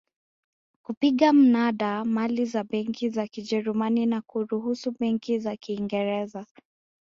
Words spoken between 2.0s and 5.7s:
mali za benki za Kijerumani na kuruhusu benki za